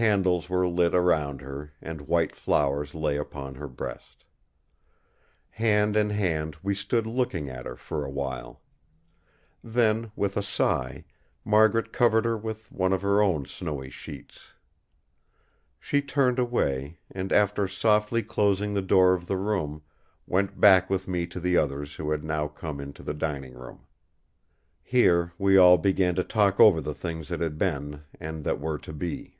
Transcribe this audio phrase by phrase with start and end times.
[0.00, 4.22] Candles were lit around her, and white flowers lay upon her breast.
[5.50, 8.62] Hand in hand we stood looking at her for a while.
[9.64, 11.04] Then with a sigh,
[11.44, 14.52] Margaret covered her with one of her own snowy sheets.
[15.80, 19.82] She turned away; and after softly closing the door of the room,
[20.28, 23.80] went back with me to the others who had now come into the dining room.
[24.84, 28.78] Here we all began to talk over the things that had been, and that were
[28.78, 29.34] to be.